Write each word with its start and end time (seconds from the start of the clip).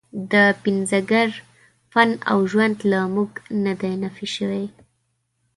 د 0.31 0.33
پنځګر 0.63 1.29
فن 1.91 2.09
او 2.31 2.39
ژوند 2.51 2.77
له 2.91 2.99
موږ 3.15 3.31
نه 3.65 3.73
دی 3.81 3.93
نفي 4.03 4.27
شوی. 4.35 4.65